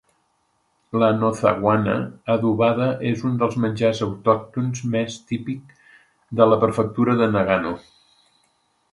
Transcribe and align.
La 1.01 1.07
nozawana 1.15 1.97
adobada 2.35 2.87
és 3.09 3.21
un 3.31 3.35
dels 3.43 3.57
menjars 3.65 4.01
autòctons 4.05 4.81
més 4.95 5.17
típics 5.33 5.85
de 6.39 6.47
la 6.53 6.57
prefectura 6.63 7.15
de 7.21 7.29
Nagano. 7.35 7.75